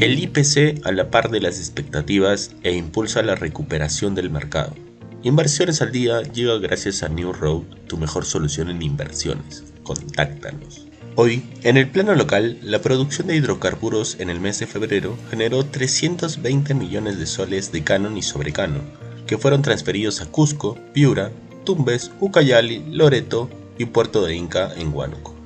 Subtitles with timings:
[0.00, 4.74] El IPC a la par de las expectativas e impulsa la recuperación del mercado.
[5.22, 9.62] Inversiones al día llega gracias a New Road, tu mejor solución en inversiones.
[9.84, 10.88] Contáctanos.
[11.14, 15.64] Hoy, en el plano local, la producción de hidrocarburos en el mes de febrero generó
[15.64, 18.82] 320 millones de soles de canon y sobrecanon,
[19.28, 21.30] que fueron transferidos a Cusco, Piura,
[21.64, 23.48] Tumbes, Ucayali, Loreto
[23.78, 25.36] y Puerto de Inca en Huánuco,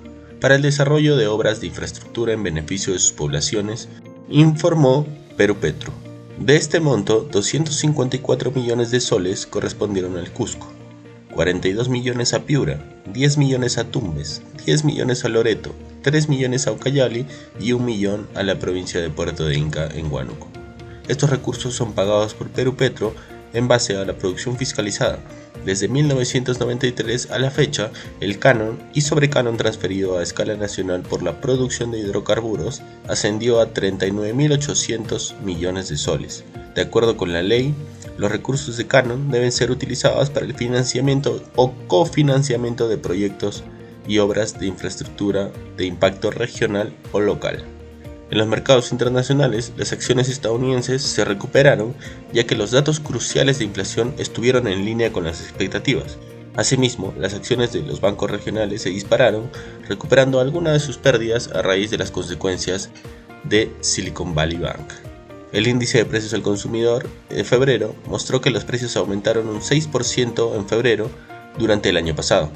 [0.41, 3.91] para el desarrollo de obras de infraestructura en beneficio de sus poblaciones,
[4.31, 5.07] informó
[5.37, 5.93] Perú Petro.
[6.39, 10.71] De este monto, 254 millones de soles correspondieron al Cusco,
[11.35, 16.73] 42 millones a Piura, 10 millones a Tumbes, 10 millones a Loreto, 3 millones a
[16.73, 17.27] Ucayali
[17.59, 20.49] y 1 millón a la provincia de Puerto de Inca en Huánuco.
[21.09, 23.15] Estos recursos son pagados por Perú Petro
[23.53, 25.19] en base a la producción fiscalizada.
[25.65, 27.91] Desde 1993 a la fecha,
[28.21, 33.73] el canon y sobrecanon transferido a escala nacional por la producción de hidrocarburos ascendió a
[33.75, 36.45] 39.800 millones de soles.
[36.75, 37.75] De acuerdo con la ley,
[38.19, 43.65] los recursos de canon deben ser utilizados para el financiamiento o cofinanciamiento de proyectos
[44.07, 47.65] y obras de infraestructura de impacto regional o local.
[48.31, 51.95] En los mercados internacionales, las acciones estadounidenses se recuperaron
[52.33, 56.19] ya que los datos cruciales de inflación estuvieron en línea con las expectativas.
[56.55, 59.51] Asimismo, las acciones de los bancos regionales se dispararon,
[59.89, 62.91] recuperando algunas de sus pérdidas a raíz de las consecuencias
[63.45, 64.93] de Silicon Valley Bank.
[65.53, 70.55] El índice de precios al consumidor de febrero mostró que los precios aumentaron un 6%
[70.55, 71.11] en febrero
[71.59, 72.51] durante el año pasado,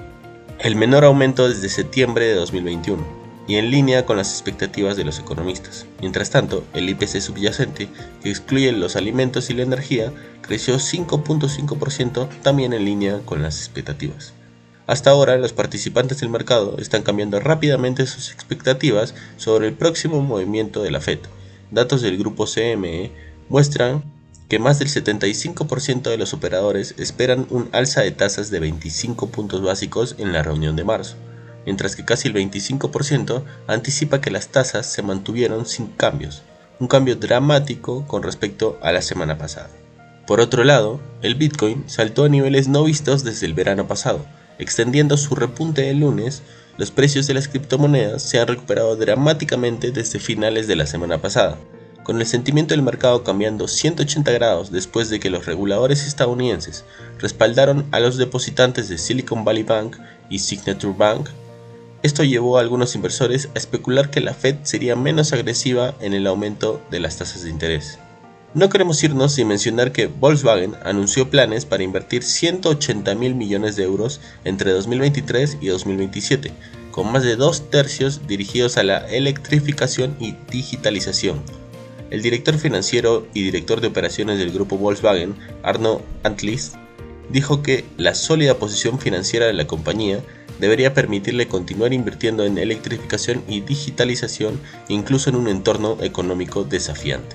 [0.58, 5.18] el menor aumento desde septiembre de 2021 y en línea con las expectativas de los
[5.18, 5.86] economistas.
[6.00, 7.88] Mientras tanto, el IPC subyacente,
[8.22, 10.12] que excluye los alimentos y la energía,
[10.42, 14.32] creció 5.5% también en línea con las expectativas.
[14.86, 20.82] Hasta ahora, los participantes del mercado están cambiando rápidamente sus expectativas sobre el próximo movimiento
[20.82, 21.20] de la FED.
[21.70, 23.12] Datos del grupo CME
[23.48, 24.04] muestran
[24.48, 29.62] que más del 75% de los operadores esperan un alza de tasas de 25 puntos
[29.62, 31.16] básicos en la reunión de marzo
[31.64, 36.42] mientras que casi el 25% anticipa que las tasas se mantuvieron sin cambios,
[36.80, 39.70] un cambio dramático con respecto a la semana pasada.
[40.26, 44.24] Por otro lado, el Bitcoin saltó a niveles no vistos desde el verano pasado,
[44.58, 46.42] extendiendo su repunte el lunes,
[46.78, 51.58] los precios de las criptomonedas se han recuperado dramáticamente desde finales de la semana pasada,
[52.02, 56.84] con el sentimiento del mercado cambiando 180 grados después de que los reguladores estadounidenses
[57.18, 59.96] respaldaron a los depositantes de Silicon Valley Bank
[60.30, 61.28] y Signature Bank
[62.02, 66.26] esto llevó a algunos inversores a especular que la Fed sería menos agresiva en el
[66.26, 67.98] aumento de las tasas de interés.
[68.54, 73.84] No queremos irnos sin mencionar que Volkswagen anunció planes para invertir 180 mil millones de
[73.84, 76.52] euros entre 2023 y 2027,
[76.90, 81.40] con más de dos tercios dirigidos a la electrificación y digitalización.
[82.10, 86.72] El director financiero y director de operaciones del grupo Volkswagen, Arno Antlis,
[87.30, 90.20] dijo que la sólida posición financiera de la compañía
[90.62, 97.34] debería permitirle continuar invirtiendo en electrificación y digitalización incluso en un entorno económico desafiante.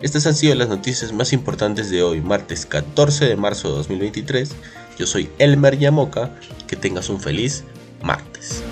[0.00, 4.52] Estas han sido las noticias más importantes de hoy, martes 14 de marzo de 2023.
[4.98, 7.64] Yo soy Elmer Yamoca, que tengas un feliz
[8.02, 8.62] martes.